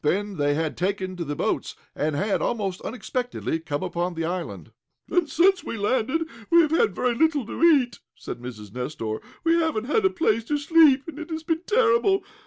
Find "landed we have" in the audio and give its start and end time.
5.77-6.71